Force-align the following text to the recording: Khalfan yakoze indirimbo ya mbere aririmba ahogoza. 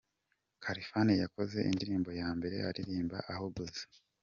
Khalfan 0.63 1.07
yakoze 1.23 1.57
indirimbo 1.69 2.09
ya 2.21 2.29
mbere 2.37 2.55
aririmba 2.69 3.17
ahogoza. 3.33 3.83